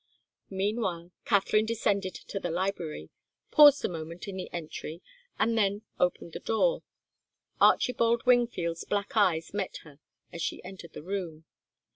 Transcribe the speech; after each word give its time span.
Meanwhile, 0.49 1.11
Katharine 1.25 1.67
descended 1.67 2.15
to 2.15 2.39
the 2.39 2.49
library, 2.49 3.11
paused 3.51 3.85
a 3.85 3.87
moment 3.87 4.27
in 4.27 4.35
the 4.35 4.51
entry, 4.51 5.03
and 5.37 5.55
then 5.55 5.83
opened 5.99 6.33
the 6.33 6.39
door. 6.39 6.81
Archibald 7.59 8.25
Wingfield's 8.25 8.83
black 8.83 9.15
eyes 9.15 9.53
met 9.53 9.77
her 9.83 9.99
as 10.33 10.41
she 10.41 10.63
entered 10.63 10.93
the 10.93 11.03
room. 11.03 11.45